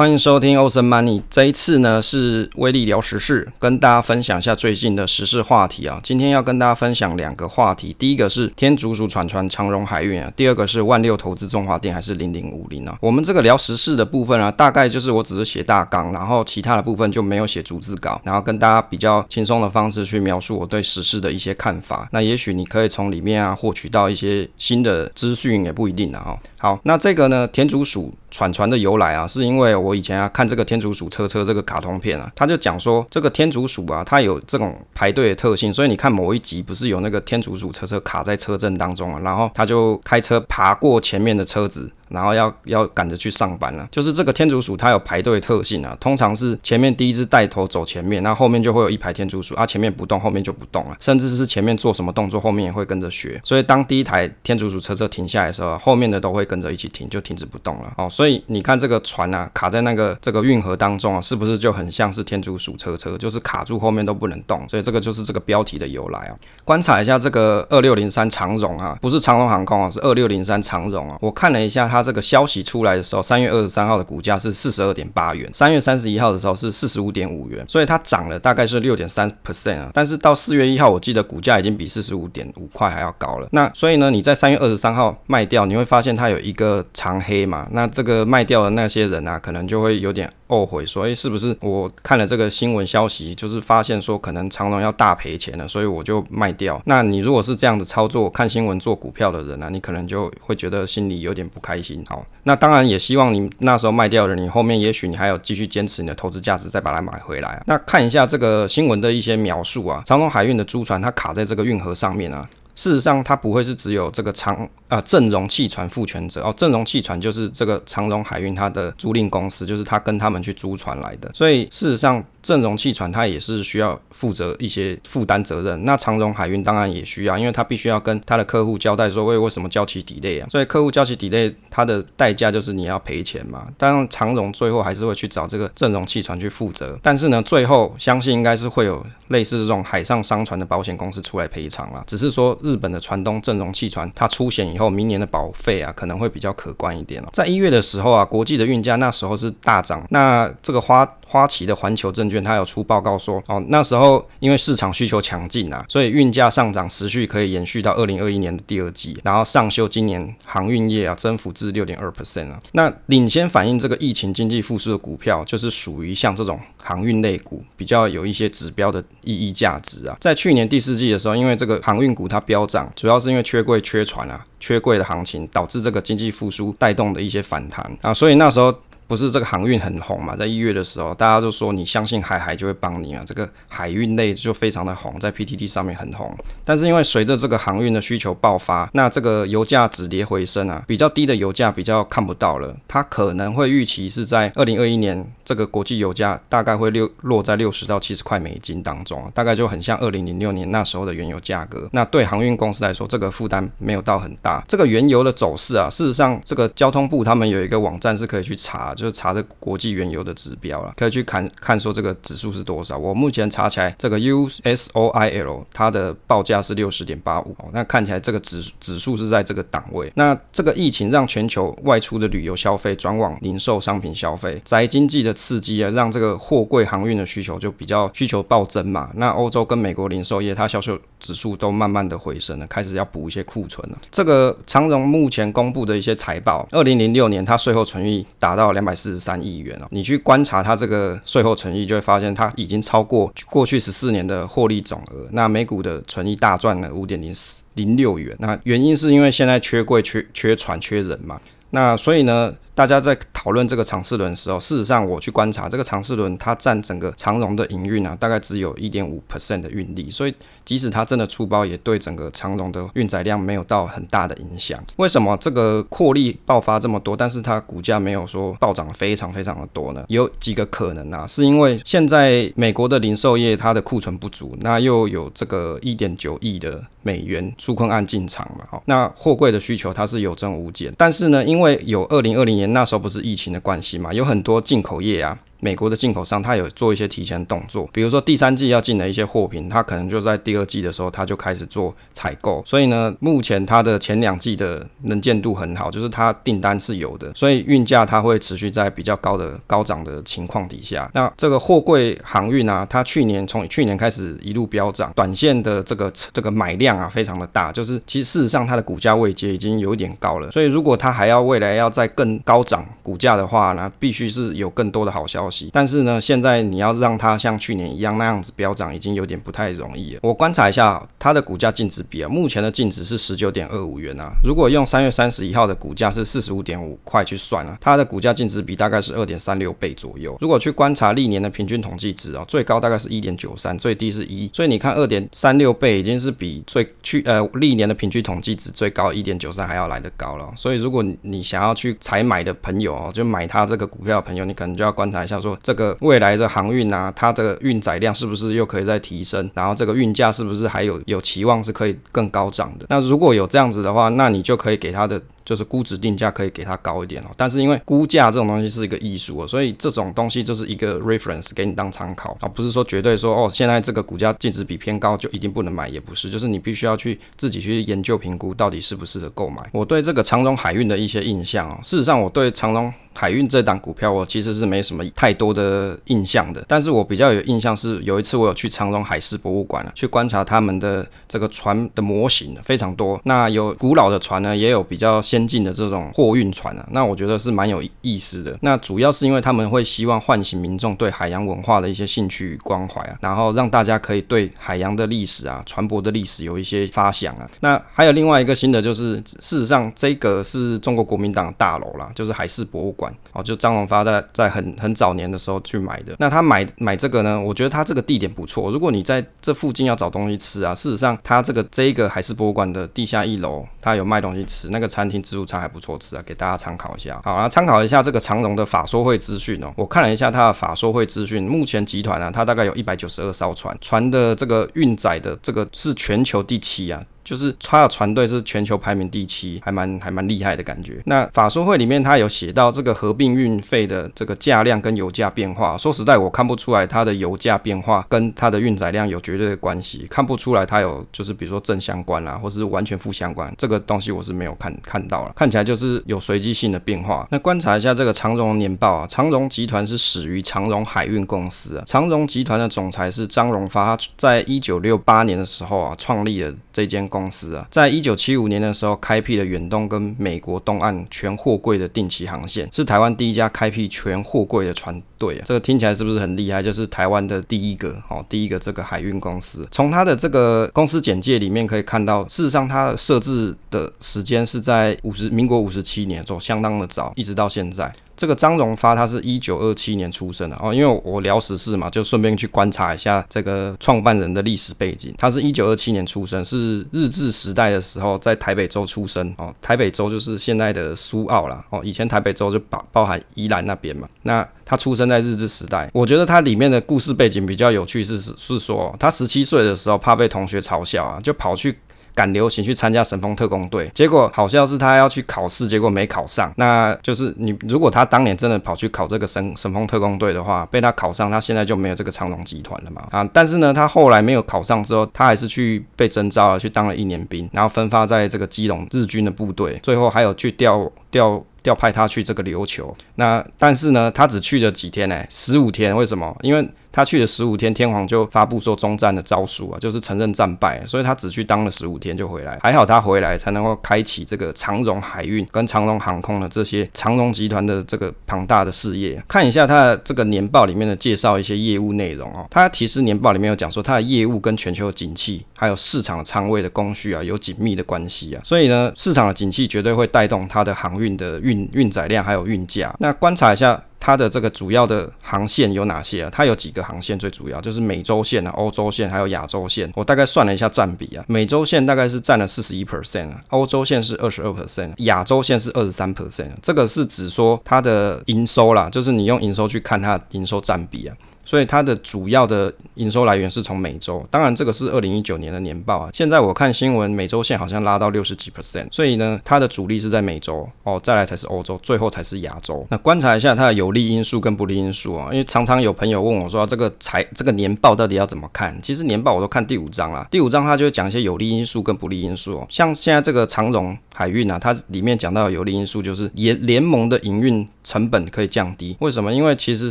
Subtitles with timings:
[0.00, 1.20] 欢迎收听欧森 Money。
[1.28, 6.00] 这一次呢是威力聊时事，跟大家分享一下最近的时事话题啊。
[6.02, 12.96] 今天要跟大家分享两个话题，第一个是天竺鼠传传长荣海运啊，第二个是万六投资中华电还是零零五零啊。
[13.02, 22.08] 我们这个聊时事的部分啊，大概就是我只是写大纲，然后其他的部分就没有写逐字稿，然后跟大家比较轻松的方式去描述我对时事的一些看法。
[22.10, 26.22] 那也许你可以从里面啊获取到一些新的资讯，也不一定啊。
[26.24, 28.14] 哈，好，那这个呢天竺鼠。
[28.30, 41.90] 传传的由来啊，是因为我以前啊看这个天竺鼠车车这个卡通片啊，他就讲说这个天竺鼠啊，它有这种排队的特性，所以你看某一集不是有那个天竺鼠车车卡在车阵当中啊，然后他就开车爬过前面的车子。
[42.10, 53.40] 然后要 要赶着去上班了，就是这个天竺鼠它有排队特性啊，通常是前面第一只带头走前面，那后面就会有一排天竺鼠啊，前面不动，后面就不动了，甚至是前面做什么动作，后面也会跟着学。
[53.44, 57.92] 所以当第一台天竺鼠车车停下来的时候，后面的都会跟着一起停，就停止不动了。
[57.96, 64.68] 哦，所以你看这个船啊，卡在那个这个运河当中啊，是不是就很像是天竺鼠车车，就是卡住后面都不能动？
[64.68, 66.36] 所以这个就是这个标题的由来啊。
[66.62, 71.16] 观察一下这个二六零三长荣啊，不是长荣航空啊，是二六零三长荣啊。
[71.20, 72.80] 我看了一下它这个消息出。
[72.84, 79.90] 来的时候，三月二十三号的股价是四十二点八元，三月三十一号的时候是四十五点五元，所以它涨了大概是六点三 percent 啊。
[79.92, 83.48] 但是到四月一号，我记得股价已经比四十五点五块还要高了。
[83.52, 87.68] 那所以呢，你在三月二十三号卖掉，你会发现它有一个长黑嘛？
[87.72, 90.32] 那这个个卖掉的那些人啊，可能就会有点。
[90.50, 96.82] 后悔，所以是不是我看了这个新闻消息，就是发现说可能长隆要大赔钱了，所以我就卖掉。
[96.86, 102.04] 那你如果是这样子操作，看新闻做股票的人呢，你可能就会觉得心里有点不开心。
[102.08, 107.62] 好，那当然也希望你那时候卖掉的人，你后面也许你还有继续坚持你的投资价值，再把它买回来。
[107.64, 112.48] 那看一下这个新闻的一些描述啊，长隆海运的租船它卡在这个运河上面啊。
[112.80, 122.24] 事实上，它不会是只有这个长啊正荣汽船负全责哦，正荣汽船就是这个长荣海运它的租赁公司，就是他跟他们去租船来的，所以事实上。
[122.42, 133.68] 正荣汽船它也是需要负责一些负担责任，那长荣海运当然也需要，因为它必须要跟它的客户交代说为为什么交期 delay 啊，所以客户交期 delay 它的代价就是你要赔钱嘛。
[133.78, 142.02] 当然长荣最后还是会去找这个正荣汽船去负责，但是呢，最后相信应该是会有类似这种海上商船的保险公司出来赔偿啦。
[142.06, 147.28] 只是说日本的船东正荣汽船它出险以后，明年的保费啊可能会比较可观一点哦。
[147.32, 151.08] 在一月的时候啊，国际的运价那时候是大涨，那这个花。
[151.30, 162.60] 花旗的环球证券，它有出报告说，哦，那时候因为市场需求强劲啊，所以运价上涨持续可以延续到二零二一年的第二季，然后上修今年航运业啊增幅至六点二 percent 啊。
[162.72, 170.16] 那领先反映这个疫情经济复苏的股票，就是属于像这种航运类股，比较有一些指标的意义价值啊。
[170.20, 178.74] 在去年第四季的时候，因为这个航运股它飙涨，主要是因为缺柜缺船啊，缺柜的行情导致这个经济复苏带动的一些反弹啊，所以那时候。
[179.10, 180.36] 不是这个航运很红嘛？
[180.36, 186.32] 在一月的时候，大家就说你相信海海就会帮你啊，这个海运类就非常的红，在 PTT 上面很红。
[186.64, 192.76] 但是因为随着这个航运的需求爆发，那这个油价止跌回升啊，比较低的油价比较看不到了。
[192.86, 201.88] 它可能会预期是在二零二一年，这个国际油价大概会六落在六十到七十块美金当中，大概就很像二零零六年那时候的原油价格。
[201.90, 204.62] 那对航运公司来说，这个负担没有到很大。
[204.68, 208.94] 这个原油的走势啊，事实上这个交通部他们有一个网站是可以去查。
[209.00, 212.98] 就是查这国际原油的指标了，可以去看看说这个指数是多少。
[212.98, 220.12] 我目前查起来，这个 U S O I L 它的报价是六十点八五，那看起来这个指指数是在这个档位。
[220.16, 229.10] 那这个疫情让全球外出的旅游消费转往零售商品消费，宅经济的刺激啊，让这个货柜航运的需求就比较需求暴增嘛。
[229.14, 233.98] 那欧洲跟美国零售业它销售指数都慢慢的回升了，开始要补一些库存了。
[234.10, 238.89] 这个长荣目前公布的一些财报，二零零六年它税后存益达到两百。
[238.94, 245.28] 四十三亿元哦，你去观察它这个税后存益，就会发现它已经超过过去十四年的获利总额。
[245.32, 248.36] 那每股的存益大赚了五点零四零六元。
[248.38, 251.40] 那原因是因为现在缺柜、缺缺船、缺人嘛。
[251.70, 252.54] 那所以呢？
[252.80, 260.34] 大家在讨论这个长四轮的时候，事实上我去观察这个长四轮，它占整个长荣的营运啊，大概只有一点五 percent 的运力，所以
[260.64, 264.82] 即使它真的出包，也对整个长荣的运载量没有到很大的影响。
[264.96, 270.02] 为什么这个扩力爆发这么多，但是它股价没有说暴涨非常非常的多呢？
[270.08, 282.69] 有几个可能啊，是因为现在美国的零售业它的库存不足，那又有这个一点九亿的美元纾困案进场嘛，好，那货柜的需求它是有增无减，但是呢，因为有二零二零年。
[282.72, 285.38] 那时候不是疫情的关系嘛，有很多进口业啊。
[285.60, 301.10] 美国的进口商，他有做一些提前动作，比如说第三季要进的一些货品，他可能就在第二季的时候他就开始做采购，所以呢，目前它的前两季的能见度很好，就是它订单是有的，所以运价它会持续在比较高的高涨的情况底下。
[301.14, 315.49] 那这个货柜航运啊，它去年从去年开始一路飙涨，短线的这个这个买量啊非常的大，就是其实事实上它的股价位阶已经有一点高了，所以如果它还要未来要再更高涨股价的话呢，必须是有更多的好消息。
[315.72, 320.20] 但是呢，现在你要让它像去年一样那样子飙涨，已经有点不太容易了。
[320.22, 324.32] 我观察一下它的股价净值比啊，目前的净值是十九点二五元啊。
[324.44, 330.36] 如果用三月三十一号的股价是四十五点五块去算啊，它的股价净值比大概是二点三六倍左右。
[330.40, 340.48] 如果去观察历年的平均统计值啊，最高大概是一点九三，最低是一，所以你看二点三六倍已经是比最去呃历年的平均统计值最高一点九三还要来得高了。
[340.56, 352.86] 所以如果你想要去采买的朋友哦，就买它这个股票的朋友，你可能就要观察一下，说这个未来的航运啊，它这个运载量是不是又可以再提升，然后这个运价是不是还有有期望是可以更高涨的？
[352.88, 355.20] 那如果有这样子的话，那你就可以给它的。
[355.50, 369.68] 就是估值定价可以给它高一点哦，但是因为估价这种东西是一个艺术哦，所以这种东西就是一个 reference 给你当参考啊，不是说绝对说哦，现在这个股价净值比偏高就一定不能买，也不是，就是你必须要去自己去研究评估到底适不适合购买。
[369.72, 372.92] 我对这个长荣海运的一些印象哦，事实上我对长荣。
[373.12, 376.64] 海运这档股票，我其实是没什么太多的印象的。
[376.68, 383.20] 但是我比较有印象是，有一次我有去长荣海事博物馆啊，去观察他们的这个船的模型，非常多。
[383.24, 386.86] 那有古老的船呢，也有比较先进的这种货运船啊。
[386.90, 388.56] 那我觉得是蛮有意思的。
[388.62, 397.48] 那主要是因为他们会希望唤醒民众对海洋文化的一些兴趣与关怀啊，然后让大家可以对海洋的历史啊、船舶的历史有一些发想啊。
[397.60, 403.12] 那还有另外一个新的就是，事实上这个是中国国民党大楼啦，就是海事博物馆。
[403.32, 406.14] 哦，就张荣发在在很很早年的时候去买的。
[406.18, 407.40] 那他买买这个呢？
[407.40, 408.70] 我觉得他这个地点不错。
[408.70, 417.20] 如果你在这附近要找东西吃啊，事实上他这个这一个海事博物馆的地下一楼，他有卖东西吃，那个餐厅自助餐还不错吃啊，给大家参考一下。
[417.24, 419.72] 好，那参考一下这个长荣的法说会资讯哦。
[419.76, 427.02] 我看了一下它的法说会资讯，目前集团啊，它大概有一百九十二艘船，船的这个运载的这个是全球第七啊。
[427.30, 431.00] 就是他的船队是全球排名第七，还蛮还蛮厉害的感觉。
[431.04, 435.78] 那法说会里面他有写到这个合并运费的这个价量跟油价变化。
[435.78, 445.32] 说实在，我看不出来它的油价变化跟它的运载量有绝对的关系，看不出来它有就是比如说正相关啦，或是完全负相关，这个东西我是没有看看到了。
[445.36, 447.24] 看起来就是有随机性的变化。
[447.30, 451.84] 那观察一下这个长荣年报啊，长荣集团是始于长荣海运公司啊。
[451.86, 457.19] 长荣集团的总裁是张荣发，在一九六八年的时候啊，创立了这间公。
[457.20, 465.42] 公司啊，在一九七五年的时候开辟了远东跟美国东岸全货柜的定期航线，是台湾第一家开辟全货柜的船队啊。
[465.44, 466.62] 这个听起来是不是很厉害？
[466.62, 469.68] 就是台湾的第一个哦，第一个这个海运公司。
[469.70, 477.92] 从它的这个公司简介里面可以看到，事实上它设置的时间是在五十民国五十七年，走相当的早，一直到现在。
[478.20, 485.14] 这个张荣发，他是一九二七年出生的哦，因为我聊时事嘛，就顺便去观察一下这个创办人的历史背景。
[485.16, 489.54] 他是一九二七年出生，是日治时代的时候在台北州出生哦。
[489.62, 494.06] 台北州就是现在的苏澳啦哦，以前台北州就包包含宜兰那边嘛。
[494.24, 501.78] 那他出生在日治时代，我觉得他里面的故事背景比较有趣，是是说他十七岁的时候怕被同学嘲笑啊，就跑去。
[502.14, 506.52] 赶流行去参加神风特工队，结果好像是他要去考试，结果没考上。
[506.56, 513.06] 那就是你如果他当年真的跑去考这个神神风特工队的话，被他考上，他现在就没有这个长龙集团了嘛？
[513.10, 521.44] 啊，但是呢，他后来没有考上之后，他还是去被征召了，去当了一年兵，然后分发在这个基隆日军的部队，最后还有去调调。
[521.62, 525.22] 调派他去这个琉球，那但是呢，他只去了几天呢？
[525.28, 526.34] 十五天，为什么？
[526.40, 532.58] 因为他去了十五天，天皇就发布说中战的诏书啊，就是承认战败，所以他只去当了十五天就回来。
[532.62, 539.22] 还好他回来才能够开启这个长荣海运跟长荣航空的这些长荣集团的这个庞大的事业。
[539.26, 551.40] 看一下他的这个年报里面的介绍一些业务内容哦，他其实年报里面有讲说他的业务跟全球的景气还有市场仓位的供需啊有紧密的关系啊，所以呢，市场的景气绝对会带动它的航运的。
[551.40, 556.30] 运运载量还有运价，那观察一下它的这个主要的航线有哪些啊？
[556.32, 559.92] 它有几个航线最主要就是美洲线啊、欧洲线还有亚洲线。
[559.94, 566.48] 我大概算了一下占比啊，美洲线大概是占了四十一 percent 啊，欧洲线是二十二 percent，亚洲线是二十三 percent。
[566.62, 571.14] 这个是指说它的营收啦，就是你用营收去看它的营收占比啊。
[571.50, 574.24] 所以它的主要的营收来源是从美洲。
[574.30, 576.08] 当然，这个是二零一九年的年报啊。
[576.14, 582.86] 现在我看新闻，美洲线好像拉到六十几 percent，所以呢，它的主力是在美洲哦，再来才是欧洲，最后才是亚洲。
[582.88, 588.80] 那观察一下它的有利因素跟不利因素啊，因为常常有朋友问我说，这个财这个年报到底要怎么看？
[588.80, 592.66] 其实年报我都看第五章啦，第五章它就会讲一些有利因素跟不利因素哦。
[592.68, 598.96] 像现在这个长荣海运啊，它里面讲到有利因素就是联联盟的营运成本可以降低。
[599.00, 599.34] 为什么？
[599.34, 599.90] 因为其实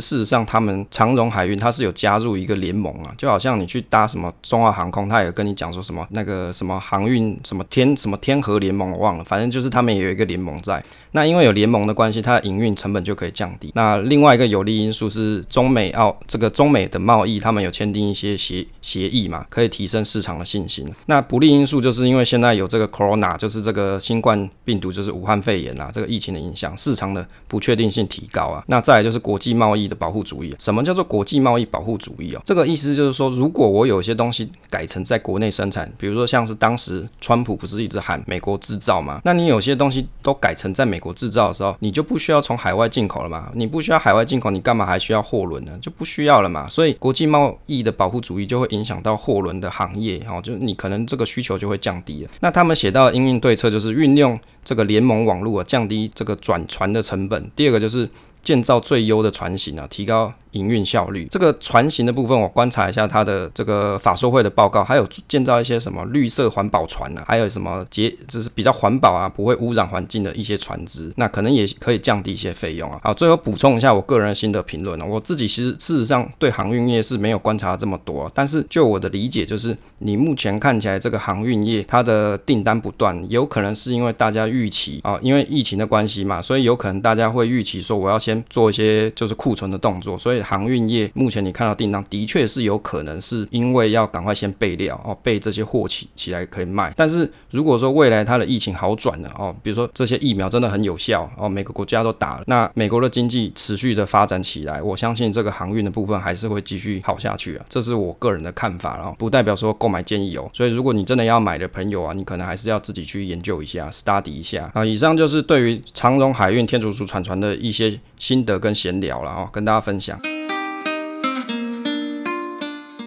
[0.00, 10.82] 事实上他们长荣海运它是有加入一个联盟啊，就好像你去搭什么中华航空，它也跟你讲说什么那个什么航运什么天什么天河联盟，我忘了，反正就是他们也有一个联盟在。
[11.12, 13.72] 那因为有联盟的关系，它的营运成本就可以降低。
[13.74, 20.88] 那另外一个有利因素是中美澳这个中美的贸易，他们有签订一些协协议嘛，可以提升市场的信心。
[21.06, 28.62] 那不利因素就是因为现在有这个 corona，就是这个新冠病毒，就是武汉肺炎啊，这个疫情的影响，市场的不确定性提高啊。
[28.68, 30.54] 那再来就是国际贸易的保护主义。
[30.58, 32.42] 什么叫做国际际贸易保护主义哦？
[32.44, 43.50] 这个意思就是说，如果我有些东西改成在国内生产，比如说像是当时川普不是一直喊美国制造嘛，那你有些东西都改成在美国制造的时候，你就不需要从海外进口了嘛？
[43.54, 45.78] 你不需要海外进口，你干嘛还需要货轮呢？
[45.80, 46.68] 就不需要了嘛。
[46.68, 52.30] 所以国际贸易的保护主义就会影响到货轮的行业，哦，就你可能这个需求就会降低了。
[52.40, 57.50] 那他们写到的应对策就是运用这个联盟网络啊，降低这个转船的成本。
[57.54, 58.08] 第二个就是
[58.42, 60.32] 建造最优的船型啊，提高。
[60.52, 72.98] 营运效率，这个船型的部分，我观察一下它的这个法说会的报告，还有建造一些什么绿色环保船啊，还有什么节就是比较环保啊，不会污染环境的一些船只，那可能也可以降低一些费用啊。
[73.04, 90.39] 好，最后补充一下我个人心得评论啊，我自己其实事实上对航运业是没有观察这么多，但是就我的理解，就是你目前看起来这个航运业它的订单不断，有可能是因为大家预期啊，因为疫情的关系嘛，所以有可能大家会预期说我要先做一些就是库存的动作，所以。
[90.42, 96.92] 航运业目前你看到订单的确是有可能是因为要赶快先备料哦，备这些货起起来可以卖。
[96.96, 107.64] 但是如果说未来它的疫情好转了哦，比如说这些疫苗真的很有效哦，每个国家都打了，那美国的经济持续的发展起来，我相信这个航运的部分还是会继续好下去啊。
[107.68, 110.48] 这是我个人的看法哦，不代表说购买建议哦。
[110.52, 114.84] 所以如果你真的要买的朋友啊，你可能还是要自己去研究一下，study 一下啊。
[114.84, 120.20] 以上就是对于长荣海运天竺鼠船船的一些心得跟闲聊了哦，跟大家分享。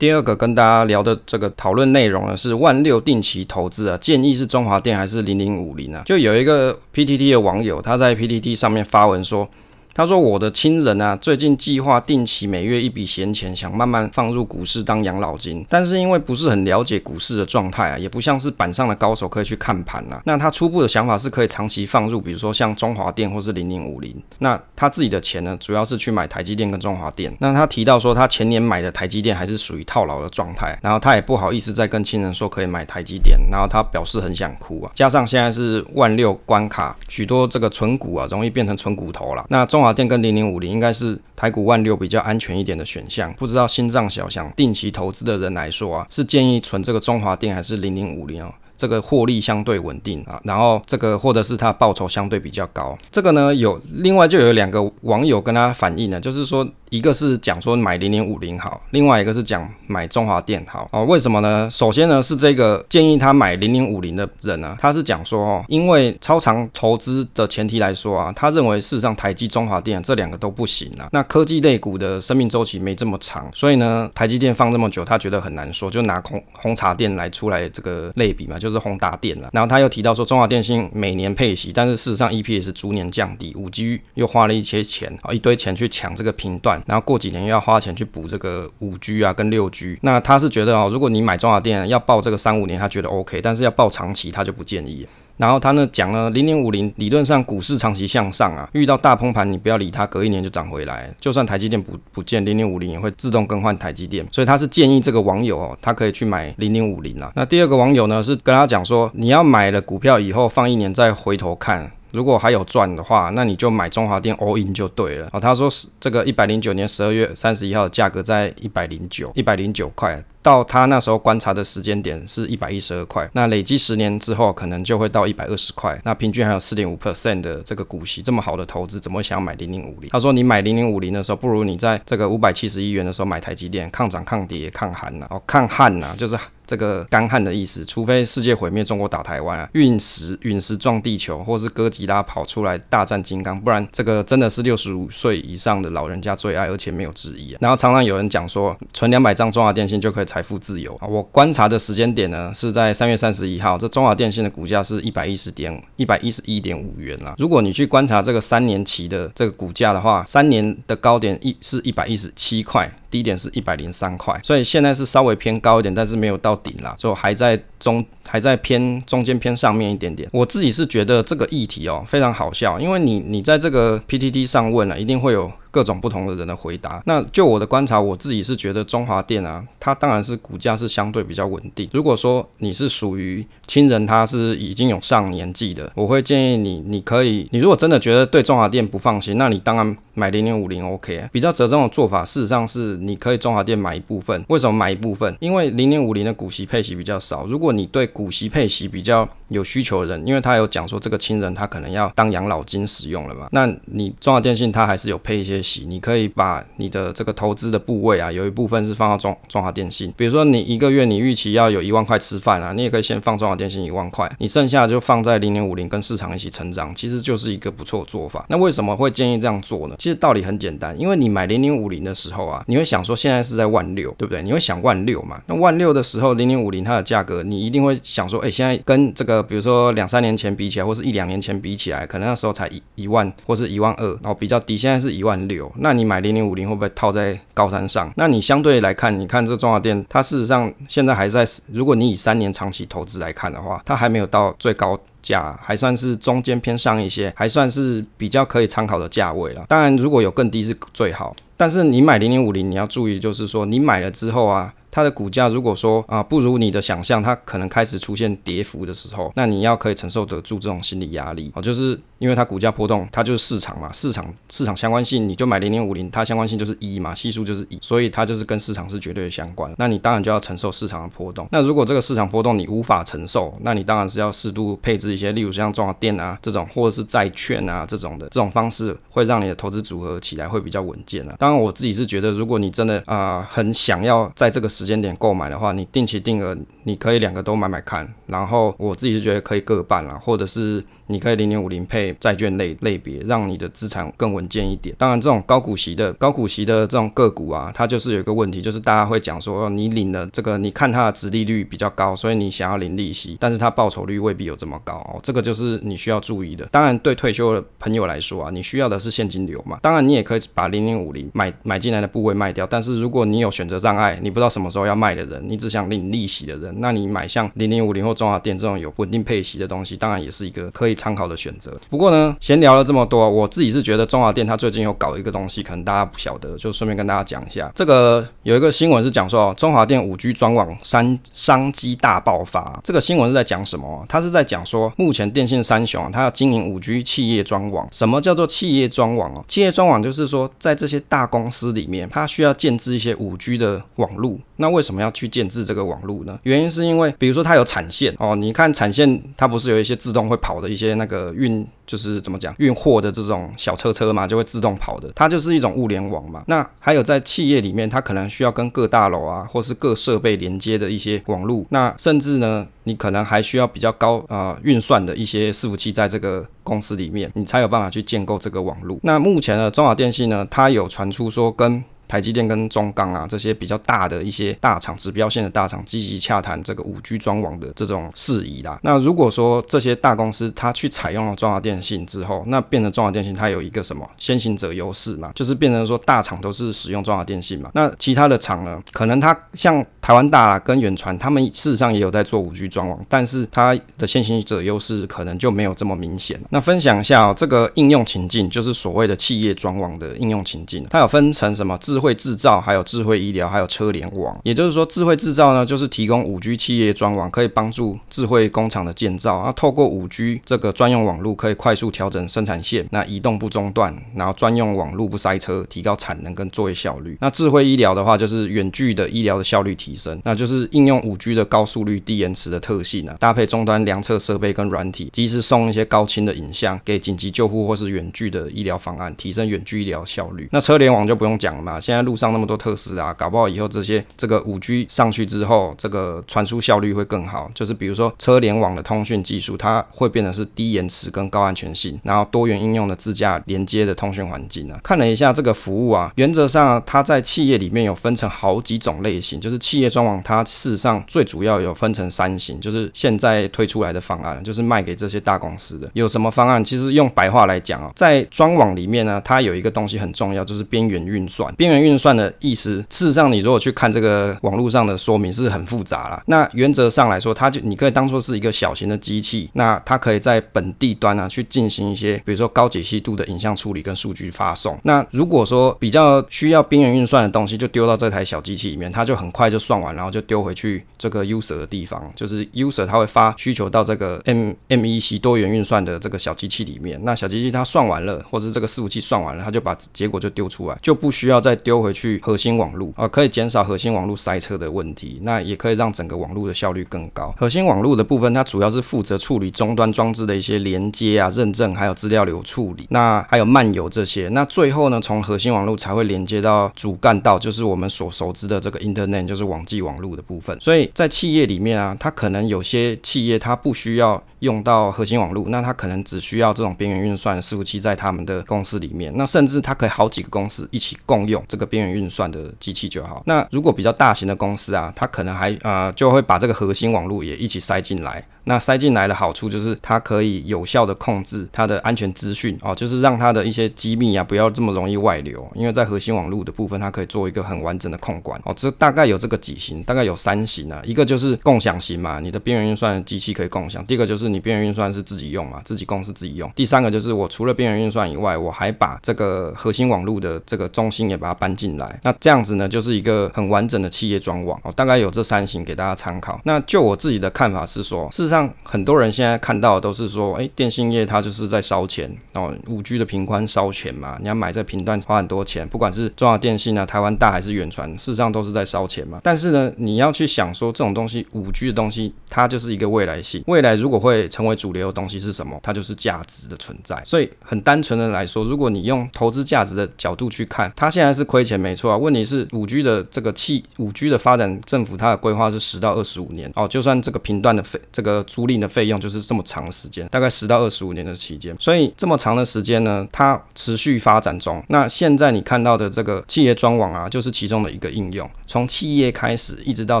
[0.00, 6.02] 第二个跟大家聊的这个讨论内容呢，是万六定期投资啊，建议是中华电还是零零五零啊？
[6.06, 9.46] 就有一个 PTT 的网友，他在 PTT 上面发文说。
[9.92, 15.64] 他说：“我的亲人啊，最近计划定期每月一笔闲钱，想慢慢放入股市当养老金。
[15.68, 20.22] 但是因为不是很了解股市的状态啊，也不像是板上的高手可以去看盘啊。
[20.24, 24.14] 那他初步的想法是可以长期放入，比如说像中华电或是零零五零。
[24.38, 27.34] 那他自己的钱呢，主要是去买台积电跟中华电。
[27.40, 34.92] 那他提到说，他前年买的台积电还是属于套牢的状态，然后他也不好意思再跟亲人说可以买台积电，然后他表示很想哭啊。
[34.94, 39.44] 加上现在是万六关卡，许多这个存股啊，容易变成存骨头了。
[39.48, 39.79] 那中。
[39.80, 48.52] 中华电跟零零五零应该是台股万六比较安全一点的选项，不知道心脏小想定期投资的人来说啊，是建议存这个中华电还是零零五零哦？
[48.80, 56.66] 这个获利相对稳定啊，然后这个或者是它报酬相对比较高，这个呢有另外就有两个网友跟他反映呢，就是说。
[56.90, 61.04] 一个是讲说买零零五零好，另外一个是讲买中华电好哦。
[61.04, 61.68] 为什么呢？
[61.70, 71.08] 首先呢是这个建议他买零零五零的人呢，他是讲说哦，因为超长投资的前提来说啊，他认为事实上台积、中华电这两个都不行啊。
[71.12, 79.50] 那科技类股的生命周期没这么长，所以呢台积电放这么久，他觉得很难说，就拿红红茶店来出来这个类比嘛，就就是宏达电了。
[79.52, 86.80] 然后他又提到说中华电信每年配息，但是事实上 EPS 逐年降低，五 G 又花了一些钱啊，一堆钱去抢这个频段。
[86.86, 89.98] 然后过几年又要花钱去补这个五 G 啊，跟六 G。
[90.02, 95.06] 那他是觉得哦，如果你买中华电要报这个三五年，他觉得 OK，但是要报长期，他就不建议。
[95.40, 101.10] 然后他呢讲了零零五零，理论上股市长期向上啊，遇到大崩盘你不要理它，隔一年就涨回来。
[101.18, 104.26] 就算台积电不不见，零零五零也会自动更换台积电。
[104.30, 107.32] 所以他是建议这个网友哦，他可以去买零零五零啊。
[107.34, 111.90] 那第二个网友呢是跟他讲说，你要买了股票以后放一年再回头看。
[112.12, 115.38] 如果还有赚的话，那你就买中华电 all in 就对了啊。
[115.38, 130.10] 他说是这个一百零九年十二月三十一号的价格在一百零九，一百零九块，到他那时候观察的时间点是一百一十二块，那累积十年之后可能就会到一百二十块，那平均还有四点五 percent 的这个股息，这么好的投资，怎么会想要买零零五零？
[130.10, 136.38] 他说你买零零五零的时候，不如你在这个五百七十亿元的时候买台积电，抗涨抗跌抗寒呐，哦抗旱呐，就是。
[136.66, 147.58] 这个干旱的意思，除非世界毁灭，中国打台湾啊，陨石陨石撞地球，或是哥吉拉跑出来大战金刚，不然这个真的是六十五岁以上的老人家最爱，而且没有之一啊。
[147.60, 151.08] 然后常常有人讲说，存两百张中华电信就可以财富自由啊。
[151.08, 157.34] 我观察的时间点呢是在三月三十一号，这中华电信的股价是一百一十点一百一十一点五元啦。
[157.36, 162.88] 如果你去观察这个三年期的这个股价的话，三年的高点一是一百一十七块。
[163.10, 170.28] 低点是一百零三块，所以现在是稍微偏高一点，但是没有到顶啦，所以还在中，还在偏中间偏上面一点点。
[170.32, 175.50] 我自己是觉得这个议题哦非常好笑，因为你你在这个 PTT 上问了，一定会有。
[175.72, 177.00] 各种不同的人的回答。
[177.06, 181.88] 那就我的观察，我自己是觉得中华电啊，它当然是股价是相对比较稳定。
[181.92, 191.28] 如果说你是属于亲人，他是已经有上年纪的，我会建议你，你可以，你如果真的觉得对中华电不放心，那你当然买零零五零 OK。
[191.30, 194.44] 比较折中的做法，事实上是你可以中华电买一部分。
[194.48, 195.36] 为什么买一部分？
[195.40, 197.46] 因为零零五零的股息配息比较少。
[197.46, 205.84] 如果你对股息配息比较有需求的人，因为他有讲说这个亲人他可能要当养老金使用了嘛，那你中华电信它还是有配一些息。
[205.86, 210.12] 你可以把你的这个投资的部位啊，有一部分是放到中中华电信。
[210.16, 218.44] 比如说你一个月你预期要有一万块吃饭啊，你也可以先放中华电信一万块，你剩下就放在零零五零跟市场一起成长，其实就是一个不错做法。
[218.48, 219.94] 那为什么会建议这样做呢？
[219.98, 224.42] 其实道理很简单，因为你买零零五零的时候啊，你会想说现在是在万六，对不对？
[224.42, 225.40] 你会想万六嘛？
[225.46, 235.90] 那万六的时候，零零五零它的价格，你一定会想说，哎，现在跟这个比如说两三年前比起来，或是一两年前比起来，可能那时候才一一万或是一万二，然后比较低，现在是一万六，那。
[235.90, 238.12] 那你买零零五零会不会套在高山上？
[238.14, 241.44] 那你相对来看，你看这中华电，它事实上现在还在。
[241.72, 249.64] 如果你以三年长期投资来看的话，它还没有到最高价，还算是中间偏上一些，还算是比较可以参考的价位了。
[249.66, 251.34] 当然，如果有更低是最好。
[251.60, 254.72] 但是你买零零五零，你要注意，就是说你买了之后啊。
[254.90, 269.72] 它的股价如果说啊不如你的想象，它可能开始出现跌幅的时候，那你要可以承受得住这种心理压力哦，就是因为它股价波动，它就是市场嘛，市场市场相关性，你就买零零五零，它相关性就是一嘛，系数就是一，所以它就是跟市场是绝对的相关。
[269.78, 271.48] 那你当然就要承受市场的波动。
[271.50, 281.34] 那如果这个市场波动你无法承受，那你当然是要适度配置一些，例如像中华电啊这种，或者是债券啊这种的这种方式，会让你的投资组合起来会比较稳健啊。
[281.38, 288.10] 当然我自己是觉得，如果你真的啊很想要在这个时间点购买的话，你定期定额，你可以两个都买买看。
[288.26, 290.82] 然后我自己是觉得可以各半啦，或者是。
[291.10, 294.94] 你可以零点五零配债券类类别，让你的资产更稳健一点。
[294.96, 305.20] 当然，这种高股息的高股息的这种个股啊，它就是有一个问题，就是大家会讲说，你领了这个，你看它的值利率比较高，所以你想要领利息，但是它报酬率未必有这么高哦。
[305.22, 306.64] 这个就是你需要注意的。
[306.70, 309.78] 当然，对退休的朋友来说啊，你需要的是现金流嘛。
[309.82, 312.66] 当然，你也可以把零点五零买买进来的部位卖掉。
[312.66, 321.80] 但是，如果你有选择障碍，你不知道什么时候要卖的人，你只想领利息的人，那你买像零零五零或中华电这种有稳定配息的东西，当然也是一个可以参考的选择。
[321.88, 327.72] 不过呢，闲聊了这么多，我自己是觉得中华电它最近有搞一个东西，可能大家不晓得，就顺便跟大家讲一下。
[327.74, 332.78] 这个有一个新闻是讲说，中华电五 G 专网商商机大爆发。
[332.84, 334.04] 这个新闻是在讲什么？
[334.06, 337.88] 它是在讲说，目前电信三雄啊，它要经营五 G 企业专网。
[337.90, 339.44] 什么叫做企业专网哦？
[339.48, 344.40] 企业专网就是说，在这些大公司里面，它需要建置一些五 G 的网路。
[344.60, 346.38] 那为什么要去建置这个网路呢？
[346.44, 351.66] 原因是因为，比如说它有产线哦，你看产线它不是有一些自动会跑的一些那个运。
[351.90, 356.44] 就是怎么讲，运货的这种小车车嘛，就会自动跑的，它就是一种物联网嘛。
[356.46, 361.66] 那还有在企业里面，它可能需要跟各大楼啊，或是各设备连接的一些网络。
[361.70, 368.96] 那甚至呢，你可能还需要比较高啊运算的一些伺服器在这个公司里面，你才有办法去建构这个网络。
[369.02, 378.80] 那目前呢，中华电信呢，它有传出说跟台积电跟中钢啊这些比较大的一些大厂、指标线的大厂积极洽谈这个五 G 专网的这种事宜啦。
[378.82, 385.30] 那如果说这些大公司它去采用了中华电信之后，那变成中华电信它有一个什么先行者优势嘛？
[385.36, 387.70] 就是变成说大厂都是使用中华电信嘛。
[387.74, 396.40] 那其他的厂呢，可能它像台湾大跟远传，他们事实上也有在做五 G 专网，但是它的先行者优势可能就没有这么明显。
[396.50, 404.36] 那分享一下这个应用情境，就是所谓的企业专网的应用情境，它有分成什么智智慧制造，还有智慧医疗，还有车联网。
[404.42, 409.42] 也就是说，智慧制造呢，就是提供五 G 企业专网，可以帮助智慧工厂的建造。
[409.44, 417.16] 那透过五 G 这个专用网络，可以快速调整生产线，那移动不中断，然后专用网络不塞车，提高产能跟作业效率。
[417.20, 430.48] 那智慧医疗的话，就是远距的医疗的效率提升，那就是应用五 G 的高速率、低延迟的特性啊，搭配终端量测设备跟软体，及时送一些高清的影像给紧急救护或是远距的医疗方案，提升远距医疗效率。
[430.52, 431.80] 那车联网就不用讲了嘛。
[431.90, 437.50] 现在路上那么多特斯拉，搞不好以后这些这个五 G 上去之后，这个传输效率会更好。
[437.52, 444.78] 就是比如说车联网的通讯技术，它会变得是低延迟跟高安全性，然后多元应用的自驾连接的通讯环境啊。
[444.84, 455.90] 看了一下这个服务啊，原则上它在企业里面有分成好几种类型，就是企业专网，它事实上最主要有分成三型，就是现在推出来的方案，就是卖给这些大公司的。
[455.94, 456.64] 有什么方案？
[456.64, 461.52] 其实用白话来讲啊，在专网里面呢，它有一个东西很重要，就是边缘运算。
[461.56, 466.22] 边缘运算的意思，事实上你如果去看这个网络上的说明是很复杂啦。
[466.26, 474.78] 那原则上来说，它就你可以当做是一个小型的机器，那它可以在本地端啊去进行一些，比如说高解析度的影像处理跟数据发送。
[474.82, 486.98] 那如果说比较需要边缘运算的东西，就丢到这台小机器里面，它就很快就算完，然后就丢回去这个 user 的地方，就是 user 它会发需求到这个 M M E C 多元运算的这个小机器里面。
[487.04, 495.20] 那小机器它算完了，或者这个伺服器算完了，它就把结果就丢出来，就不需要再丢丢回去核心网络啊，可以减少核心网络塞车的问题。
[495.22, 497.32] 那也可以让整个网络的效率更高。
[497.38, 504.28] 核心网络的部分，它主要是负责处理终端装置的一些连接啊、认证，还有资料流处理，那还有漫游这些。
[504.30, 510.60] 那最后呢，从核心网络才会连接到主干道，就是我们所熟知的这个 Internet，就是网际网络的部分。
[510.60, 519.12] 所以在企业里面啊，它可能有些企业它不需要用到核心网络，那它可能只需要这种边缘运算伺服器在他们的公司里面。
[519.16, 523.22] 那甚至它可以好几个公司一起共用这个边缘运算的机器就好。
[523.26, 528.26] 那如果比较大型的公司啊，它可能还啊就会把这个核心网络也一起塞进来。
[528.50, 535.48] 那塞进来的好处就是它可以有效的控制它的安全资讯哦，就是让它的一些机密啊不要这么容易外流。
[535.54, 538.52] 因为在核心网络的部分，它可以做一个很完整的控管哦。
[538.56, 540.82] 这大概有这个几型，大概有三型啊。
[540.84, 543.86] 一个就是共享型嘛，你的边缘运算机器可以共享。
[543.86, 546.50] 第二个就是你边缘运算是自己用嘛，自己公司自己用。
[546.56, 552.00] 第三个就是我除了边缘运算以外，我还把这个核心网络的这个中心也把它搬进来。
[552.02, 554.72] 那这样子呢，就是一个很完整的企业装网哦。
[554.72, 556.40] 大概有这三型给大家参考。
[556.44, 569.20] 那就我自己的看法是说，事实上很多人现在看到的都是说，哎，电信业它就是在烧钱哦，五 G 的频宽烧钱嘛，你要买这频段花很多钱，不管是中华电信啊、台湾大还是远传，事实上都是在烧钱嘛。
[569.22, 575.58] 但是呢，你要去想说，这种东西五 G 的东西，它就是一个未来性，未来如果会成为主流的东西是什么？
[575.62, 577.00] 它就是价值的存在。
[577.04, 581.96] 所以很单纯的来说，如果你用投资价值的角度去看，它现在是亏钱没错啊。
[581.96, 591.54] 问题是五 G 的这个气五 G 的发展，政府它的规划是十到二十五年哦，就算这个频段的费这个租赁的费用就是这么长时间，大概十到二十五年的期间。
[591.58, 594.62] 所以这么长的时间呢，它持续发展中。
[594.68, 598.28] 那现在你看到的这个企业专网啊，就是其中的一个应用。
[598.46, 600.00] 从企业开始，一直到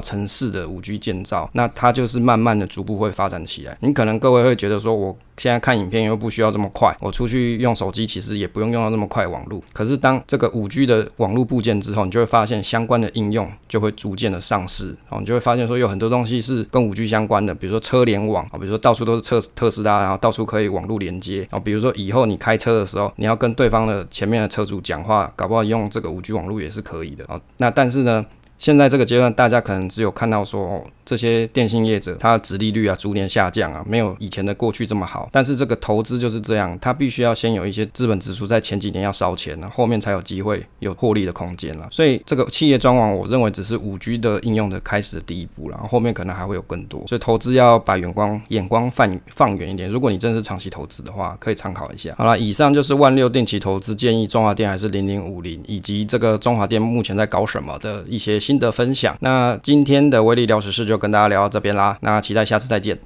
[0.00, 3.76] 城市的五 G 建造，那它就是慢慢的、逐步会发展起来。
[3.80, 9.62] 你可能各位会觉得说，我现在看影片又不需要这么快，我出去用手机其实也不用用到那么快网络。
[9.72, 14.96] 可是当这个五 G 的网络部件之后，你就会发现相关的应用就会逐渐的上市。
[15.10, 21.58] 哦，你就会发现说有很多东西是跟五 G 相关的，比如说车联联网啊，比如说到处都是特特斯拉，然后到处可以网络连接啊。
[21.58, 27.40] 比如说以后你开车的时候，你要跟对方的前面的车主讲话，搞不好用这个五 G 网络也是可以的啊。
[27.58, 28.26] 那但是呢？
[28.60, 35.26] 现在这个阶段，大家可能只有看到说，哦，这些电信业者它的值利率啊逐年下降啊，没有以前的过去这么好。
[35.32, 41.88] 但是这个投资就是这样，它必须要先有一些资本支出，在前几年要烧钱了，后面才有机会有获利的空间了。
[41.90, 47.02] 所以这个企业专网，我认为只是五 G 的应用的开始的第一步了，后面可能还会有更多。
[47.06, 49.88] 所以投资要把眼光眼光放放远一点。
[49.88, 52.14] 如果你真是长期投资的话，可以参考一下。
[52.18, 58.38] 好了，以上就是万六定期投资建议，中华电还是零零五零，以及这个中华电目前在搞什么的一些。
[58.50, 62.98] 新的分享，那今天的威力聊时事就跟大家聊到这边啦，那期待下次再见。